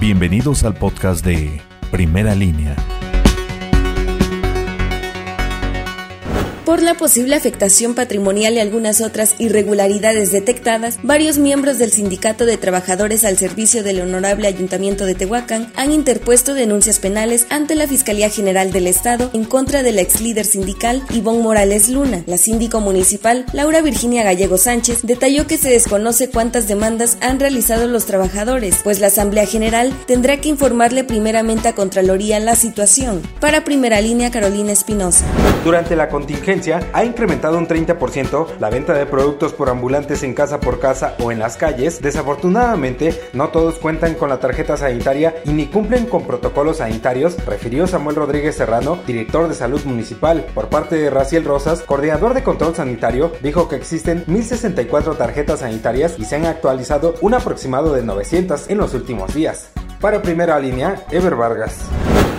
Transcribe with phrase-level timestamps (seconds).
[0.00, 2.74] Bienvenidos al podcast de Primera Línea.
[6.70, 12.58] Por la posible afectación patrimonial y algunas otras irregularidades detectadas, varios miembros del Sindicato de
[12.58, 18.30] Trabajadores al Servicio del Honorable Ayuntamiento de Tehuacán han interpuesto denuncias penales ante la Fiscalía
[18.30, 22.22] General del Estado en contra de la ex líder sindical Ivonne Morales Luna.
[22.26, 27.88] La síndico municipal, Laura Virginia Gallego Sánchez, detalló que se desconoce cuántas demandas han realizado
[27.88, 33.22] los trabajadores, pues la Asamblea General tendrá que informarle primeramente a Contraloría la situación.
[33.40, 35.24] Para primera línea, Carolina Espinosa.
[35.64, 40.60] Durante la contingencia, ha incrementado un 30% la venta de productos por ambulantes en casa
[40.60, 42.02] por casa o en las calles.
[42.02, 47.86] Desafortunadamente, no todos cuentan con la tarjeta sanitaria y ni cumplen con protocolos sanitarios, refirió
[47.86, 50.44] Samuel Rodríguez Serrano, director de salud municipal.
[50.54, 56.18] Por parte de Raciel Rosas, coordinador de control sanitario, dijo que existen 1064 tarjetas sanitarias
[56.18, 59.70] y se han actualizado un aproximado de 900 en los últimos días.
[59.98, 61.78] Para primera línea, Ever Vargas.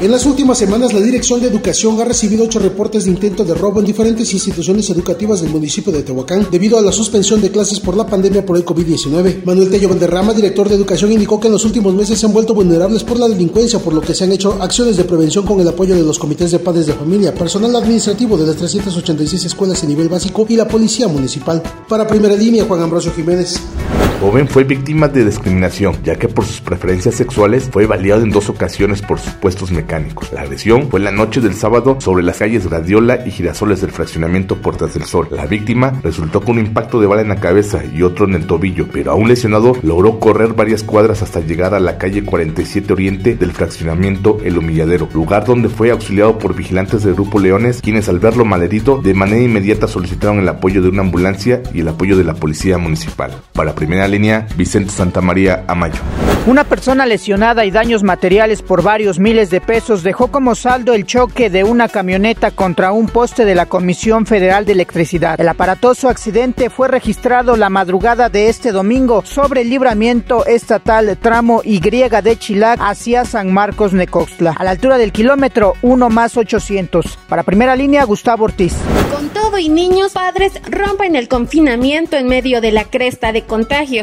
[0.00, 3.52] En las últimas semanas, la Dirección de Educación ha recibido ocho reportes de intento de
[3.52, 7.80] robo en diferentes instituciones educativas del municipio de Tehuacán debido a la suspensión de clases
[7.80, 9.44] por la pandemia por el COVID-19.
[9.44, 12.54] Manuel Tello Valderrama, director de Educación, indicó que en los últimos meses se han vuelto
[12.54, 15.68] vulnerables por la delincuencia, por lo que se han hecho acciones de prevención con el
[15.68, 19.86] apoyo de los comités de padres de familia, personal administrativo de las 386 escuelas a
[19.86, 21.62] nivel básico y la policía municipal.
[21.86, 23.60] Para primera línea, Juan Ambrosio Jiménez
[24.20, 28.50] joven fue víctima de discriminación, ya que por sus preferencias sexuales fue baleado en dos
[28.50, 30.30] ocasiones por supuestos mecánicos.
[30.32, 34.56] La agresión fue la noche del sábado sobre las calles Gradiola y Girasoles del fraccionamiento
[34.56, 35.28] Puertas del Sol.
[35.30, 38.46] La víctima resultó con un impacto de bala en la cabeza y otro en el
[38.46, 43.36] tobillo, pero aún lesionado logró correr varias cuadras hasta llegar a la calle 47 Oriente
[43.36, 48.18] del fraccionamiento El Humilladero, lugar donde fue auxiliado por vigilantes del Grupo Leones, quienes al
[48.18, 52.24] verlo malherido de manera inmediata solicitaron el apoyo de una ambulancia y el apoyo de
[52.24, 53.30] la policía municipal.
[53.54, 56.00] Para primera línea, Vicente Santamaría Amayo.
[56.46, 61.04] Una persona lesionada y daños materiales por varios miles de pesos dejó como saldo el
[61.04, 65.38] choque de una camioneta contra un poste de la Comisión Federal de Electricidad.
[65.38, 71.60] El aparatoso accidente fue registrado la madrugada de este domingo sobre el libramiento estatal tramo
[71.62, 77.18] Y de Chilac hacia San Marcos Necoxtla, a la altura del kilómetro 1 más 800.
[77.28, 78.74] Para primera línea, Gustavo Ortiz.
[79.12, 83.42] Con todo y niños, padres rompen el confinamiento en medio de la cresta de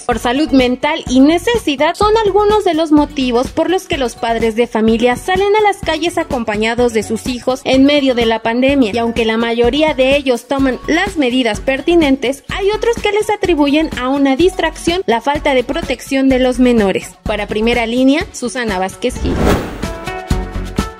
[0.00, 4.56] Por salud mental y necesidad son algunos de los motivos por los que los padres
[4.56, 8.92] de familia salen a las calles acompañados de sus hijos en medio de la pandemia.
[8.94, 13.90] Y aunque la mayoría de ellos toman las medidas pertinentes, hay otros que les atribuyen
[13.98, 17.16] a una distracción la falta de protección de los menores.
[17.22, 19.34] Para primera línea, Susana Vázquez Gil.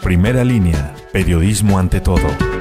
[0.02, 2.51] Primera línea, periodismo ante todo.